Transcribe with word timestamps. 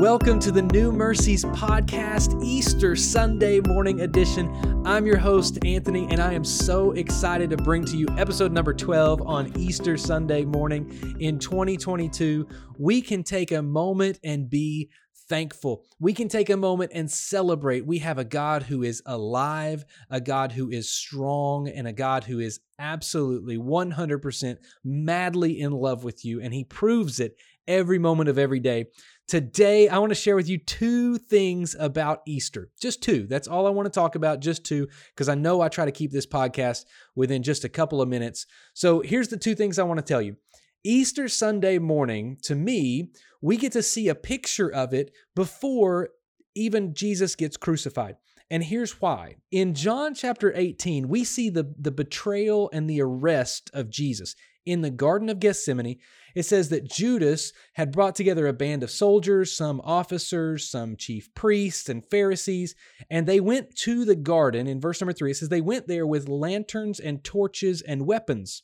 Welcome 0.00 0.38
to 0.40 0.50
the 0.50 0.62
New 0.62 0.92
Mercies 0.92 1.44
Podcast, 1.44 2.42
Easter 2.42 2.96
Sunday 2.96 3.60
morning 3.60 4.00
edition. 4.00 4.82
I'm 4.86 5.04
your 5.04 5.18
host, 5.18 5.62
Anthony, 5.62 6.06
and 6.08 6.22
I 6.22 6.32
am 6.32 6.42
so 6.42 6.92
excited 6.92 7.50
to 7.50 7.58
bring 7.58 7.84
to 7.84 7.98
you 7.98 8.06
episode 8.16 8.50
number 8.50 8.72
12 8.72 9.20
on 9.20 9.52
Easter 9.58 9.98
Sunday 9.98 10.46
morning 10.46 11.18
in 11.20 11.38
2022. 11.38 12.48
We 12.78 13.02
can 13.02 13.22
take 13.22 13.52
a 13.52 13.60
moment 13.60 14.18
and 14.24 14.48
be 14.48 14.88
thankful. 15.28 15.84
We 15.98 16.14
can 16.14 16.28
take 16.28 16.48
a 16.48 16.56
moment 16.56 16.92
and 16.94 17.10
celebrate. 17.10 17.84
We 17.84 17.98
have 17.98 18.16
a 18.16 18.24
God 18.24 18.62
who 18.62 18.82
is 18.82 19.02
alive, 19.04 19.84
a 20.08 20.20
God 20.22 20.52
who 20.52 20.70
is 20.70 20.90
strong, 20.90 21.68
and 21.68 21.86
a 21.86 21.92
God 21.92 22.24
who 22.24 22.38
is 22.38 22.58
absolutely 22.78 23.58
100% 23.58 24.56
madly 24.82 25.60
in 25.60 25.72
love 25.72 26.04
with 26.04 26.24
you. 26.24 26.40
And 26.40 26.54
He 26.54 26.64
proves 26.64 27.20
it 27.20 27.36
every 27.70 27.98
moment 27.98 28.28
of 28.28 28.36
every 28.36 28.60
day. 28.60 28.86
Today, 29.28 29.88
I 29.88 29.98
want 29.98 30.10
to 30.10 30.16
share 30.16 30.34
with 30.34 30.48
you 30.48 30.58
two 30.58 31.16
things 31.16 31.76
about 31.78 32.22
Easter. 32.26 32.68
Just 32.82 33.00
two. 33.00 33.28
That's 33.28 33.46
all 33.46 33.66
I 33.66 33.70
want 33.70 33.86
to 33.86 33.90
talk 33.90 34.16
about, 34.16 34.40
just 34.40 34.66
two, 34.66 34.88
because 35.14 35.28
I 35.28 35.36
know 35.36 35.60
I 35.60 35.68
try 35.68 35.84
to 35.84 35.92
keep 35.92 36.10
this 36.10 36.26
podcast 36.26 36.84
within 37.14 37.44
just 37.44 37.64
a 37.64 37.68
couple 37.68 38.02
of 38.02 38.08
minutes. 38.08 38.46
So 38.74 39.00
here's 39.00 39.28
the 39.28 39.36
two 39.36 39.54
things 39.54 39.78
I 39.78 39.84
want 39.84 39.98
to 39.98 40.04
tell 40.04 40.20
you. 40.20 40.36
Easter 40.82 41.28
Sunday 41.28 41.78
morning, 41.78 42.38
to 42.42 42.56
me, 42.56 43.12
we 43.40 43.56
get 43.56 43.70
to 43.72 43.82
see 43.82 44.08
a 44.08 44.14
picture 44.16 44.72
of 44.72 44.92
it 44.92 45.12
before 45.36 46.08
even 46.56 46.94
Jesus 46.94 47.36
gets 47.36 47.56
crucified. 47.56 48.16
And 48.50 48.64
here's 48.64 49.00
why. 49.00 49.36
In 49.52 49.74
John 49.74 50.12
chapter 50.14 50.52
18, 50.56 51.08
we 51.08 51.22
see 51.22 51.50
the, 51.50 51.72
the 51.78 51.92
betrayal 51.92 52.68
and 52.72 52.90
the 52.90 53.00
arrest 53.00 53.70
of 53.72 53.90
Jesus 53.90 54.34
in 54.66 54.80
the 54.80 54.90
Garden 54.90 55.28
of 55.28 55.38
Gethsemane, 55.38 55.98
it 56.34 56.44
says 56.44 56.68
that 56.68 56.90
Judas 56.90 57.52
had 57.74 57.92
brought 57.92 58.14
together 58.14 58.46
a 58.46 58.52
band 58.52 58.82
of 58.82 58.90
soldiers, 58.90 59.56
some 59.56 59.80
officers, 59.82 60.68
some 60.68 60.96
chief 60.96 61.32
priests, 61.34 61.88
and 61.88 62.04
Pharisees, 62.10 62.74
and 63.10 63.26
they 63.26 63.40
went 63.40 63.76
to 63.78 64.04
the 64.04 64.16
garden. 64.16 64.66
In 64.66 64.80
verse 64.80 65.00
number 65.00 65.12
three, 65.12 65.30
it 65.30 65.36
says 65.36 65.48
they 65.48 65.60
went 65.60 65.86
there 65.86 66.06
with 66.06 66.28
lanterns 66.28 67.00
and 67.00 67.22
torches 67.24 67.82
and 67.82 68.06
weapons. 68.06 68.62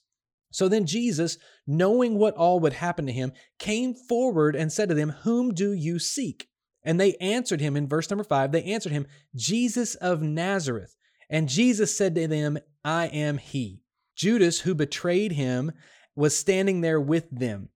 So 0.52 0.68
then 0.68 0.86
Jesus, 0.86 1.38
knowing 1.66 2.18
what 2.18 2.34
all 2.34 2.60
would 2.60 2.74
happen 2.74 3.06
to 3.06 3.12
him, 3.12 3.32
came 3.58 3.94
forward 3.94 4.56
and 4.56 4.72
said 4.72 4.88
to 4.88 4.94
them, 4.94 5.10
Whom 5.22 5.52
do 5.52 5.72
you 5.72 5.98
seek? 5.98 6.48
And 6.82 7.00
they 7.00 7.14
answered 7.16 7.60
him 7.60 7.76
in 7.76 7.88
verse 7.88 8.08
number 8.08 8.24
five, 8.24 8.52
they 8.52 8.62
answered 8.62 8.92
him, 8.92 9.06
Jesus 9.34 9.96
of 9.96 10.22
Nazareth. 10.22 10.96
And 11.28 11.48
Jesus 11.48 11.96
said 11.96 12.14
to 12.14 12.28
them, 12.28 12.58
I 12.84 13.06
am 13.08 13.38
he. 13.38 13.82
Judas, 14.14 14.60
who 14.60 14.74
betrayed 14.74 15.32
him, 15.32 15.72
was 16.16 16.36
standing 16.36 16.80
there 16.80 17.00
with 17.00 17.30
them. 17.30 17.68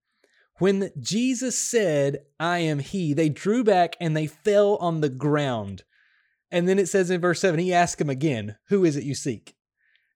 When 0.58 0.90
Jesus 0.98 1.58
said, 1.58 2.20
I 2.38 2.58
am 2.58 2.80
he, 2.80 3.14
they 3.14 3.28
drew 3.28 3.62
back 3.62 3.96
and 4.00 4.16
they 4.16 4.26
fell 4.26 4.76
on 4.76 5.00
the 5.00 5.08
ground. 5.08 5.84
And 6.50 6.68
then 6.68 6.78
it 6.78 6.88
says 6.88 7.10
in 7.10 7.20
verse 7.20 7.40
7, 7.40 7.60
he 7.60 7.72
asked 7.72 7.98
them 7.98 8.10
again, 8.10 8.56
Who 8.68 8.84
is 8.84 8.96
it 8.96 9.04
you 9.04 9.14
seek? 9.14 9.54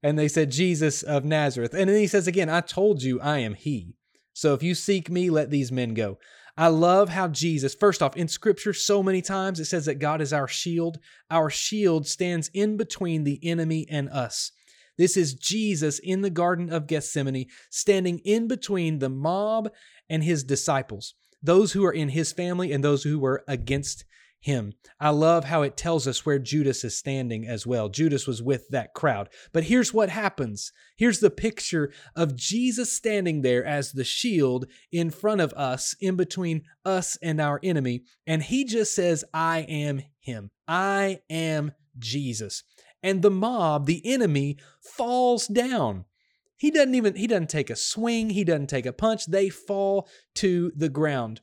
And 0.02 0.18
they 0.18 0.28
said, 0.28 0.50
Jesus 0.50 1.02
of 1.02 1.24
Nazareth. 1.24 1.72
And 1.72 1.88
then 1.88 1.96
he 1.96 2.06
says 2.06 2.26
again, 2.26 2.50
I 2.50 2.60
told 2.60 3.02
you 3.02 3.20
I 3.20 3.38
am 3.38 3.54
he. 3.54 3.94
So 4.34 4.52
if 4.52 4.62
you 4.62 4.74
seek 4.74 5.08
me, 5.08 5.30
let 5.30 5.50
these 5.50 5.72
men 5.72 5.94
go. 5.94 6.18
I 6.56 6.68
love 6.68 7.08
how 7.08 7.28
Jesus, 7.28 7.74
first 7.74 8.02
off, 8.02 8.16
in 8.16 8.28
scripture, 8.28 8.72
so 8.72 9.02
many 9.02 9.22
times 9.22 9.58
it 9.58 9.64
says 9.64 9.86
that 9.86 9.94
God 9.94 10.20
is 10.20 10.32
our 10.32 10.46
shield. 10.46 10.98
Our 11.30 11.50
shield 11.50 12.06
stands 12.06 12.50
in 12.52 12.76
between 12.76 13.24
the 13.24 13.40
enemy 13.42 13.86
and 13.90 14.08
us. 14.10 14.52
This 14.96 15.16
is 15.16 15.34
Jesus 15.34 15.98
in 15.98 16.22
the 16.22 16.30
Garden 16.30 16.72
of 16.72 16.86
Gethsemane, 16.86 17.46
standing 17.70 18.20
in 18.20 18.46
between 18.48 18.98
the 18.98 19.08
mob 19.08 19.70
and 20.08 20.22
his 20.22 20.44
disciples, 20.44 21.14
those 21.42 21.72
who 21.72 21.84
are 21.84 21.92
in 21.92 22.10
his 22.10 22.32
family 22.32 22.72
and 22.72 22.82
those 22.82 23.02
who 23.02 23.18
were 23.18 23.44
against 23.48 24.04
him. 24.44 24.74
I 25.00 25.08
love 25.08 25.44
how 25.44 25.62
it 25.62 25.76
tells 25.76 26.06
us 26.06 26.26
where 26.26 26.38
Judas 26.38 26.84
is 26.84 26.98
standing 26.98 27.46
as 27.46 27.66
well. 27.66 27.88
Judas 27.88 28.26
was 28.26 28.42
with 28.42 28.68
that 28.68 28.92
crowd. 28.92 29.30
But 29.54 29.64
here's 29.64 29.94
what 29.94 30.10
happens. 30.10 30.70
Here's 30.98 31.20
the 31.20 31.30
picture 31.30 31.90
of 32.14 32.36
Jesus 32.36 32.92
standing 32.92 33.40
there 33.40 33.64
as 33.64 33.92
the 33.92 34.04
shield 34.04 34.66
in 34.92 35.10
front 35.10 35.40
of 35.40 35.54
us, 35.54 35.96
in 35.98 36.16
between 36.16 36.62
us 36.84 37.16
and 37.22 37.40
our 37.40 37.58
enemy. 37.64 38.02
And 38.26 38.42
he 38.42 38.66
just 38.66 38.94
says, 38.94 39.24
I 39.32 39.60
am 39.60 40.02
him. 40.20 40.50
I 40.68 41.20
am 41.30 41.72
Jesus 41.98 42.62
and 43.04 43.20
the 43.22 43.30
mob, 43.30 43.86
the 43.86 44.02
enemy, 44.04 44.56
falls 44.80 45.46
down. 45.46 46.06
He 46.56 46.70
doesn't 46.70 46.94
even 46.94 47.14
he 47.14 47.26
doesn't 47.26 47.50
take 47.50 47.68
a 47.68 47.76
swing, 47.76 48.30
he 48.30 48.42
doesn't 48.42 48.68
take 48.68 48.86
a 48.86 48.92
punch. 48.92 49.26
They 49.26 49.50
fall 49.50 50.08
to 50.36 50.72
the 50.74 50.88
ground. 50.88 51.42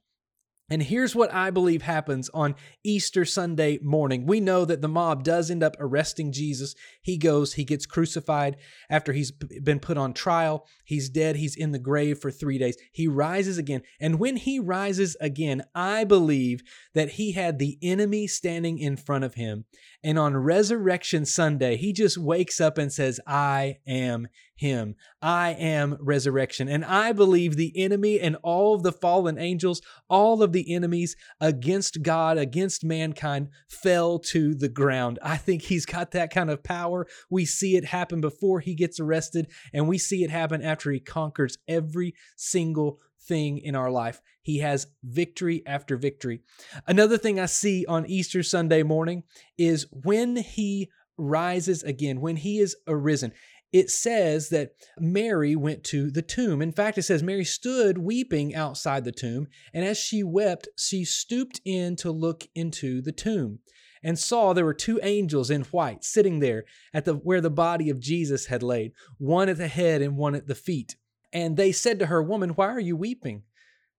And 0.71 0.81
here's 0.81 1.13
what 1.13 1.33
I 1.33 1.51
believe 1.51 1.81
happens 1.81 2.29
on 2.33 2.55
Easter 2.81 3.25
Sunday 3.25 3.77
morning. 3.83 4.25
We 4.25 4.39
know 4.39 4.63
that 4.63 4.81
the 4.81 4.87
mob 4.87 5.25
does 5.25 5.51
end 5.51 5.63
up 5.63 5.75
arresting 5.79 6.31
Jesus. 6.31 6.75
He 7.01 7.17
goes, 7.17 7.55
he 7.55 7.65
gets 7.65 7.85
crucified 7.85 8.55
after 8.89 9.11
he's 9.11 9.31
been 9.31 9.81
put 9.81 9.97
on 9.97 10.13
trial. 10.13 10.65
He's 10.85 11.09
dead, 11.09 11.35
he's 11.35 11.57
in 11.57 11.73
the 11.73 11.79
grave 11.79 12.19
for 12.19 12.31
three 12.31 12.57
days. 12.57 12.77
He 12.93 13.05
rises 13.05 13.57
again. 13.57 13.81
And 13.99 14.17
when 14.17 14.37
he 14.37 14.59
rises 14.61 15.17
again, 15.19 15.63
I 15.75 16.05
believe 16.05 16.63
that 16.93 17.09
he 17.09 17.33
had 17.33 17.59
the 17.59 17.77
enemy 17.81 18.25
standing 18.27 18.79
in 18.79 18.95
front 18.95 19.25
of 19.25 19.33
him. 19.33 19.65
And 20.01 20.17
on 20.17 20.37
Resurrection 20.37 21.25
Sunday, 21.25 21.75
he 21.75 21.91
just 21.91 22.17
wakes 22.17 22.61
up 22.61 22.77
and 22.77 22.93
says, 22.93 23.19
I 23.27 23.79
am 23.85 24.29
him. 24.61 24.95
I 25.23 25.53
am 25.53 25.97
resurrection. 25.99 26.69
And 26.69 26.85
I 26.85 27.13
believe 27.13 27.55
the 27.55 27.75
enemy 27.75 28.19
and 28.19 28.37
all 28.43 28.75
of 28.75 28.83
the 28.83 28.91
fallen 28.91 29.39
angels, 29.39 29.81
all 30.07 30.43
of 30.43 30.53
the 30.53 30.71
enemies 30.71 31.15
against 31.39 32.03
God, 32.03 32.37
against 32.37 32.85
mankind, 32.85 33.49
fell 33.67 34.19
to 34.19 34.53
the 34.53 34.69
ground. 34.69 35.17
I 35.23 35.37
think 35.37 35.63
he's 35.63 35.87
got 35.87 36.11
that 36.11 36.31
kind 36.31 36.51
of 36.51 36.63
power. 36.63 37.07
We 37.27 37.43
see 37.43 37.75
it 37.75 37.85
happen 37.85 38.21
before 38.21 38.59
he 38.59 38.75
gets 38.75 38.99
arrested, 38.99 39.47
and 39.73 39.87
we 39.87 39.97
see 39.97 40.23
it 40.23 40.29
happen 40.29 40.61
after 40.61 40.91
he 40.91 40.99
conquers 40.99 41.57
every 41.67 42.13
single 42.37 42.99
thing 43.19 43.57
in 43.57 43.75
our 43.75 43.89
life. 43.89 44.21
He 44.43 44.59
has 44.59 44.85
victory 45.03 45.63
after 45.65 45.97
victory. 45.97 46.41
Another 46.85 47.17
thing 47.17 47.39
I 47.39 47.47
see 47.47 47.83
on 47.87 48.05
Easter 48.05 48.43
Sunday 48.43 48.83
morning 48.83 49.23
is 49.57 49.87
when 49.91 50.35
he 50.35 50.91
rises 51.17 51.83
again, 51.83 52.21
when 52.21 52.35
he 52.35 52.59
is 52.59 52.75
arisen 52.87 53.31
it 53.71 53.89
says 53.89 54.49
that 54.49 54.73
Mary 54.99 55.55
went 55.55 55.83
to 55.85 56.11
the 56.11 56.21
tomb. 56.21 56.61
In 56.61 56.71
fact, 56.71 56.97
it 56.97 57.03
says 57.03 57.23
Mary 57.23 57.45
stood 57.45 57.97
weeping 57.97 58.53
outside 58.53 59.03
the 59.03 59.11
tomb, 59.11 59.47
and 59.73 59.85
as 59.85 59.97
she 59.97 60.23
wept, 60.23 60.67
she 60.77 61.05
stooped 61.05 61.61
in 61.63 61.95
to 61.97 62.11
look 62.11 62.47
into 62.53 63.01
the 63.01 63.13
tomb 63.13 63.59
and 64.03 64.17
saw 64.17 64.51
there 64.51 64.65
were 64.65 64.73
two 64.73 64.99
angels 65.03 65.49
in 65.49 65.61
white 65.63 66.03
sitting 66.03 66.39
there 66.39 66.65
at 66.93 67.05
the 67.05 67.13
where 67.13 67.41
the 67.41 67.49
body 67.49 67.89
of 67.89 67.99
Jesus 67.99 68.47
had 68.47 68.63
laid, 68.63 68.93
one 69.17 69.47
at 69.47 69.57
the 69.57 69.67
head 69.67 70.01
and 70.01 70.17
one 70.17 70.35
at 70.35 70.47
the 70.47 70.55
feet. 70.55 70.95
And 71.31 71.55
they 71.55 71.71
said 71.71 71.99
to 71.99 72.07
her, 72.07 72.21
"Woman, 72.21 72.51
why 72.51 72.67
are 72.67 72.79
you 72.79 72.97
weeping?" 72.97 73.43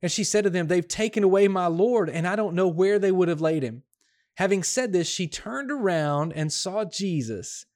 And 0.03 0.11
she 0.11 0.25
said 0.25 0.45
to 0.45 0.51
them, 0.51 0.67
"They've 0.67 0.87
taken 0.87 1.23
away 1.23 1.49
my 1.49 1.67
Lord, 1.67 2.11
and 2.11 2.27
I 2.27 2.37
don't 2.37 2.57
know 2.57 2.69
where 2.69 2.99
they 2.99 3.13
would 3.13 3.29
have 3.29 3.41
laid 3.41 3.63
him." 3.63 3.85
Having 4.35 4.65
said 4.65 4.93
this, 4.93 5.09
she 5.09 5.29
turned 5.29 5.71
around 5.71 6.33
and 6.33 6.53
saw 6.53 6.85
Jesus 6.85 7.67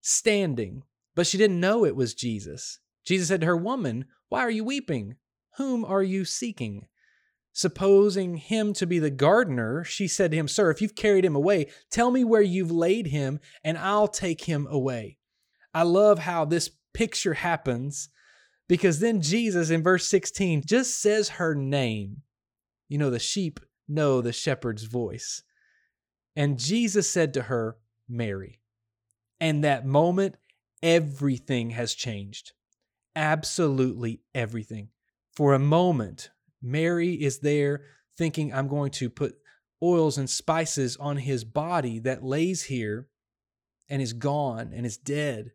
standing 0.00 0.84
but 1.14 1.26
she 1.26 1.38
didn't 1.38 1.60
know 1.60 1.84
it 1.84 1.96
was 1.96 2.14
Jesus. 2.14 2.78
Jesus 3.04 3.28
said 3.28 3.40
to 3.40 3.46
her, 3.46 3.56
Woman, 3.56 4.06
why 4.28 4.40
are 4.40 4.50
you 4.50 4.64
weeping? 4.64 5.16
Whom 5.56 5.84
are 5.84 6.02
you 6.02 6.24
seeking? 6.24 6.86
Supposing 7.52 8.36
him 8.36 8.72
to 8.74 8.86
be 8.86 8.98
the 8.98 9.10
gardener, 9.10 9.84
she 9.84 10.08
said 10.08 10.30
to 10.30 10.36
him, 10.36 10.48
Sir, 10.48 10.70
if 10.70 10.80
you've 10.80 10.94
carried 10.94 11.24
him 11.24 11.36
away, 11.36 11.66
tell 11.90 12.10
me 12.10 12.24
where 12.24 12.42
you've 12.42 12.70
laid 12.70 13.08
him, 13.08 13.40
and 13.62 13.76
I'll 13.76 14.08
take 14.08 14.44
him 14.44 14.66
away. 14.70 15.18
I 15.74 15.82
love 15.82 16.20
how 16.20 16.44
this 16.44 16.70
picture 16.94 17.34
happens 17.34 18.08
because 18.68 19.00
then 19.00 19.20
Jesus 19.20 19.70
in 19.70 19.82
verse 19.82 20.06
16 20.06 20.62
just 20.64 21.00
says 21.00 21.30
her 21.30 21.54
name. 21.54 22.22
You 22.88 22.98
know, 22.98 23.10
the 23.10 23.18
sheep 23.18 23.60
know 23.88 24.20
the 24.20 24.32
shepherd's 24.32 24.84
voice. 24.84 25.42
And 26.34 26.58
Jesus 26.58 27.10
said 27.10 27.34
to 27.34 27.42
her, 27.42 27.76
Mary. 28.08 28.60
And 29.40 29.64
that 29.64 29.84
moment, 29.84 30.36
everything 30.82 31.70
has 31.70 31.94
changed. 31.94 32.52
Absolutely 33.14 34.22
everything. 34.34 34.88
For 35.34 35.54
a 35.54 35.58
moment, 35.58 36.30
Mary 36.60 37.14
is 37.14 37.38
there 37.40 37.82
thinking, 38.16 38.52
I'm 38.52 38.68
going 38.68 38.90
to 38.92 39.10
put 39.10 39.36
oils 39.82 40.18
and 40.18 40.28
spices 40.28 40.96
on 40.98 41.16
his 41.18 41.44
body 41.44 41.98
that 42.00 42.22
lays 42.22 42.64
here 42.64 43.08
and 43.88 44.00
is 44.00 44.12
gone 44.12 44.72
and 44.74 44.86
is 44.86 44.96
dead. 44.96 45.52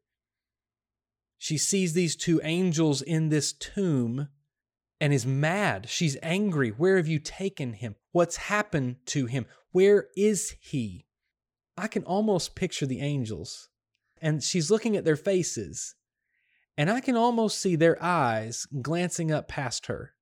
She 1.38 1.58
sees 1.58 1.94
these 1.94 2.16
two 2.16 2.42
angels 2.44 3.02
in 3.02 3.30
this 3.30 3.54
tomb 3.54 4.28
and 5.00 5.14
is 5.14 5.26
mad. 5.26 5.88
She's 5.90 6.18
angry. 6.24 6.70
Where 6.70 6.98
have 6.98 7.08
you 7.08 7.20
taken 7.20 7.74
him? 7.74 7.96
What's 8.12 8.38
happened 8.38 8.98
to 9.08 9.28
him? 9.28 9.46
Where 9.72 10.08
is 10.18 10.56
he? 10.60 11.06
I 11.78 11.88
can 11.88 12.04
almost 12.04 12.56
picture 12.56 12.88
the 12.88 13.00
angels 13.00 13.70
and 14.22 14.44
she's 14.44 14.72
looking 14.72 14.96
at 14.96 15.06
their 15.06 15.16
faces, 15.16 15.96
and 16.78 16.90
I 16.90 17.00
can 17.02 17.16
almost 17.16 17.60
see 17.60 17.76
their 17.76 18.02
eyes 18.04 18.68
glancing 18.82 19.32
up 19.32 19.48
past 19.48 19.88
her. 19.88 20.14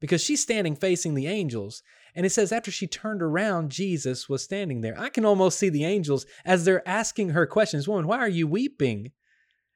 because 0.00 0.20
she's 0.20 0.42
standing 0.42 0.76
facing 0.76 1.14
the 1.14 1.26
angels. 1.26 1.82
And 2.14 2.26
it 2.26 2.30
says, 2.30 2.52
after 2.52 2.70
she 2.70 2.86
turned 2.86 3.22
around, 3.22 3.70
Jesus 3.70 4.28
was 4.28 4.42
standing 4.44 4.82
there. 4.82 4.98
I 4.98 5.08
can 5.08 5.24
almost 5.24 5.58
see 5.58 5.68
the 5.70 5.84
angels 5.84 6.26
as 6.44 6.64
they're 6.64 6.86
asking 6.86 7.30
her 7.30 7.46
questions 7.46 7.88
Woman, 7.88 8.06
why 8.06 8.18
are 8.18 8.28
you 8.28 8.46
weeping? 8.46 9.12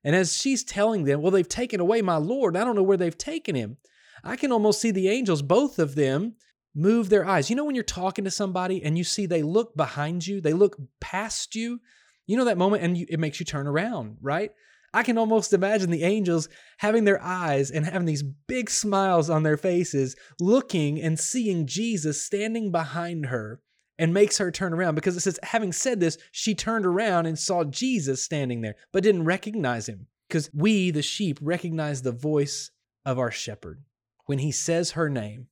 And 0.05 0.15
as 0.17 0.37
she's 0.37 0.65
telling 0.65 1.05
them, 1.05 1.21
Well, 1.21 1.31
they've 1.31 1.49
taken 1.49 1.81
away 1.81 2.03
my 2.03 2.17
Lord. 2.17 2.57
I 2.57 2.65
don't 2.65 2.77
know 2.77 2.83
where 2.83 2.97
they've 2.97 3.17
taken 3.17 3.55
him. 3.55 3.77
I 4.23 4.37
can 4.37 4.53
almost 4.53 4.81
see 4.81 4.91
the 4.91 5.09
angels, 5.09 5.43
both 5.43 5.79
of 5.79 5.95
them, 5.95 6.35
move 6.75 7.09
their 7.09 7.27
eyes. 7.27 7.51
You 7.51 7.57
know, 7.57 7.65
when 7.65 7.75
you're 7.75 7.85
talking 7.85 8.25
to 8.25 8.31
somebody 8.31 8.83
and 8.83 8.97
you 8.97 9.05
see 9.05 9.27
they 9.27 9.43
look 9.43 9.75
behind 9.77 10.27
you, 10.27 10.41
they 10.41 10.53
look 10.53 10.77
past 11.01 11.55
you, 11.55 11.81
you 12.31 12.37
know 12.37 12.45
that 12.45 12.59
moment 12.59 12.85
and 12.85 12.97
you, 12.97 13.07
it 13.09 13.19
makes 13.19 13.41
you 13.41 13.47
turn 13.47 13.67
around, 13.67 14.19
right? 14.23 14.53
I 14.95 15.03
can 15.03 15.19
almost 15.19 15.53
imagine 15.53 15.91
the 15.91 16.05
angels 16.05 16.49
having 16.79 17.05
their 17.05 17.21
eyes 17.21 17.71
and 17.71 17.85
having 17.85 18.07
these 18.07 18.23
big 18.23 18.71
smiles 18.71 19.29
on 19.29 19.43
their 19.43 19.57
faces, 19.57 20.15
looking 20.41 21.01
and 21.01 21.19
seeing 21.19 21.67
Jesus 21.67 22.23
standing 22.23 22.71
behind 22.71 23.27
her 23.27 23.61
and 23.99 24.15
makes 24.15 24.39
her 24.39 24.51
turn 24.51 24.73
around 24.73 24.95
because 24.95 25.17
it 25.17 25.21
says, 25.21 25.41
having 25.43 25.73
said 25.73 25.99
this, 25.99 26.19
she 26.31 26.55
turned 26.55 26.87
around 26.87 27.27
and 27.27 27.39
saw 27.39 27.65
Jesus 27.65 28.25
standing 28.25 28.61
there, 28.61 28.77
but 28.93 29.03
didn't 29.03 29.25
recognize 29.25 29.89
him 29.89 30.07
because 30.29 30.51
we, 30.55 30.93
the 30.93 31.03
sheep, 31.03 31.39
recognize 31.43 32.03
the 32.03 32.13
voice 32.13 32.71
of 33.05 33.19
our 33.19 33.33
shepherd. 33.33 33.83
When 34.27 34.39
he 34.39 34.53
says 34.53 34.93
her 34.93 35.11
name, 35.11 35.49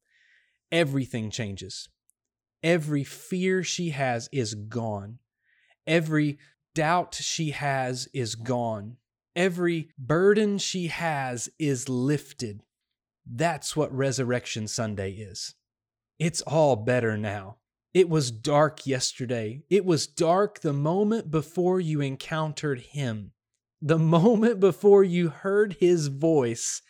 everything 0.70 1.30
changes. 1.30 1.88
Every 2.62 3.02
fear 3.02 3.64
she 3.64 3.90
has 3.90 4.28
is 4.32 4.54
gone. 4.54 5.18
Every 5.86 6.38
doubt 6.78 7.12
she 7.12 7.50
has 7.50 8.08
is 8.14 8.36
gone. 8.36 8.98
Every 9.34 9.88
burden 9.98 10.58
she 10.58 10.86
has 10.86 11.48
is 11.58 11.88
lifted. 11.88 12.62
That's 13.26 13.74
what 13.74 13.92
Resurrection 13.92 14.68
Sunday 14.68 15.10
is. 15.10 15.56
It's 16.20 16.40
all 16.42 16.76
better 16.76 17.16
now. 17.16 17.56
It 17.92 18.08
was 18.08 18.30
dark 18.30 18.86
yesterday. 18.86 19.64
It 19.68 19.84
was 19.84 20.06
dark 20.06 20.60
the 20.60 20.72
moment 20.72 21.32
before 21.32 21.80
you 21.80 22.00
encountered 22.00 22.78
Him. 22.78 23.32
The 23.82 23.98
moment 24.16 24.60
before 24.60 25.02
you 25.02 25.30
heard 25.30 25.78
His 25.80 26.06
voice, 26.06 26.80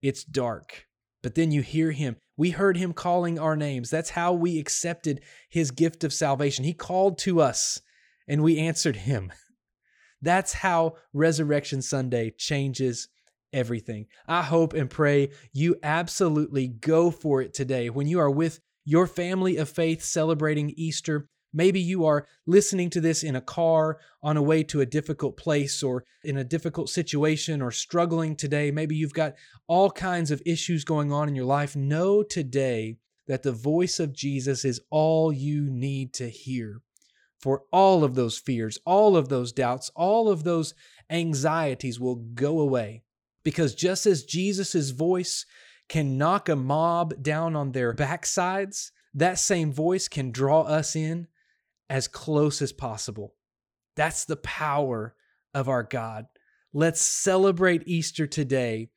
it's 0.00 0.22
dark. 0.22 0.86
But 1.20 1.34
then 1.34 1.50
you 1.50 1.62
hear 1.62 1.90
Him. 1.90 2.14
We 2.36 2.50
heard 2.50 2.76
Him 2.76 2.92
calling 2.92 3.40
our 3.40 3.56
names. 3.56 3.90
That's 3.90 4.10
how 4.10 4.34
we 4.34 4.60
accepted 4.60 5.20
His 5.50 5.72
gift 5.72 6.04
of 6.04 6.12
salvation. 6.12 6.64
He 6.64 6.74
called 6.74 7.18
to 7.18 7.40
us 7.40 7.80
and 8.32 8.42
we 8.42 8.58
answered 8.58 8.96
Him. 8.96 9.30
That's 10.22 10.54
how 10.54 10.94
Resurrection 11.12 11.82
Sunday 11.82 12.30
changes 12.30 13.08
everything. 13.52 14.06
I 14.26 14.40
hope 14.40 14.72
and 14.72 14.88
pray 14.88 15.32
you 15.52 15.76
absolutely 15.82 16.68
go 16.68 17.10
for 17.10 17.42
it 17.42 17.52
today 17.52 17.90
when 17.90 18.06
you 18.06 18.18
are 18.20 18.30
with 18.30 18.60
your 18.86 19.06
family 19.06 19.58
of 19.58 19.68
faith 19.68 20.02
celebrating 20.02 20.72
Easter. 20.78 21.28
Maybe 21.52 21.78
you 21.78 22.06
are 22.06 22.26
listening 22.46 22.88
to 22.90 23.02
this 23.02 23.22
in 23.22 23.36
a 23.36 23.42
car 23.42 23.98
on 24.22 24.38
a 24.38 24.42
way 24.42 24.62
to 24.62 24.80
a 24.80 24.86
difficult 24.86 25.36
place 25.36 25.82
or 25.82 26.02
in 26.24 26.38
a 26.38 26.44
difficult 26.44 26.88
situation 26.88 27.60
or 27.60 27.70
struggling 27.70 28.34
today. 28.34 28.70
Maybe 28.70 28.96
you've 28.96 29.12
got 29.12 29.34
all 29.66 29.90
kinds 29.90 30.30
of 30.30 30.40
issues 30.46 30.84
going 30.84 31.12
on 31.12 31.28
in 31.28 31.34
your 31.34 31.44
life. 31.44 31.76
Know 31.76 32.22
today 32.22 32.96
that 33.26 33.42
the 33.42 33.52
voice 33.52 34.00
of 34.00 34.14
Jesus 34.14 34.64
is 34.64 34.80
all 34.88 35.34
you 35.34 35.68
need 35.68 36.14
to 36.14 36.30
hear 36.30 36.80
for 37.42 37.64
all 37.72 38.04
of 38.04 38.14
those 38.14 38.38
fears, 38.38 38.78
all 38.86 39.16
of 39.16 39.28
those 39.28 39.52
doubts, 39.52 39.90
all 39.96 40.28
of 40.28 40.44
those 40.44 40.74
anxieties 41.10 41.98
will 41.98 42.14
go 42.14 42.60
away. 42.60 43.02
Because 43.42 43.74
just 43.74 44.06
as 44.06 44.22
Jesus' 44.22 44.90
voice 44.90 45.44
can 45.88 46.16
knock 46.16 46.48
a 46.48 46.54
mob 46.54 47.20
down 47.20 47.56
on 47.56 47.72
their 47.72 47.92
backsides, 47.92 48.92
that 49.14 49.40
same 49.40 49.72
voice 49.72 50.06
can 50.06 50.30
draw 50.30 50.62
us 50.62 50.94
in 50.94 51.26
as 51.90 52.06
close 52.06 52.62
as 52.62 52.72
possible. 52.72 53.34
That's 53.96 54.24
the 54.24 54.36
power 54.36 55.16
of 55.52 55.68
our 55.68 55.82
God. 55.82 56.26
Let's 56.72 57.02
celebrate 57.02 57.82
Easter 57.86 58.26
today 58.26 58.88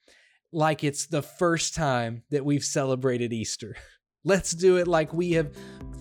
like 0.53 0.83
it's 0.83 1.07
the 1.07 1.23
first 1.23 1.75
time 1.75 2.23
that 2.29 2.45
we've 2.45 2.63
celebrated 2.63 3.33
Easter. 3.33 3.75
Let's 4.23 4.51
do 4.51 4.77
it 4.77 4.87
like 4.87 5.13
we 5.13 5.31
have 5.33 5.51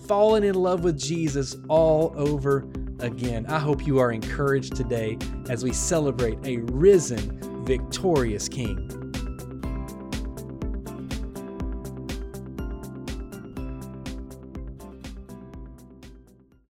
fallen 0.07 0.45
in 0.45 0.55
love 0.55 0.85
with 0.85 0.99
Jesus 0.99 1.57
all 1.69 2.13
over 2.17 2.67
again. 3.01 3.47
I 3.47 3.59
hope 3.59 3.87
you 3.87 3.99
are 3.99 4.13
encouraged 4.13 4.77
today 4.77 5.19
as 5.49 5.65
we 5.65 5.73
celebrate 5.73 6.39
a 6.45 6.59
risen, 6.59 7.65
victorious 7.65 8.49
King. 8.49 9.04